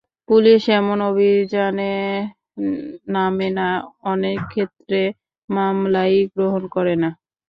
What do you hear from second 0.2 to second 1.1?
police এমন